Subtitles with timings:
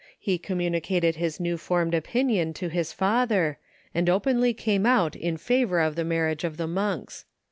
[0.19, 3.59] He communicated his new formed opinion to his father,
[3.93, 7.25] and openly came out in favor of the marriage of the monks.